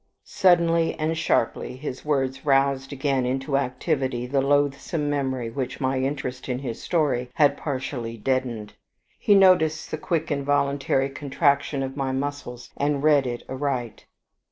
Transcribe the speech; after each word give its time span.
Suddenly 0.25 0.95
and 0.97 1.15
sharply 1.15 1.75
his 1.77 2.03
words 2.03 2.43
roused 2.43 2.91
again 2.91 3.23
into 3.23 3.55
activity 3.55 4.25
the 4.25 4.41
loathsome 4.41 5.11
memory 5.11 5.51
which 5.51 5.79
my 5.79 5.99
interest 5.99 6.49
in 6.49 6.57
his 6.57 6.81
story 6.81 7.29
had 7.35 7.55
partially 7.55 8.17
deadened. 8.17 8.73
He 9.19 9.35
noticed 9.35 9.91
the 9.91 9.99
quick 9.99 10.31
involuntary 10.31 11.11
contraction 11.11 11.83
of 11.83 11.95
my 11.95 12.11
muscles, 12.13 12.71
and 12.77 13.03
read 13.03 13.27
it 13.27 13.43
aright. 13.47 14.07